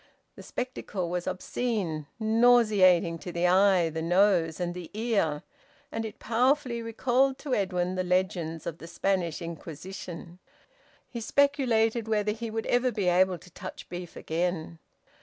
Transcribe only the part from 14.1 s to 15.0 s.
again.